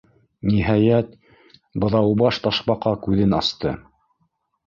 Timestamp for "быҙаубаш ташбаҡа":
1.83-2.93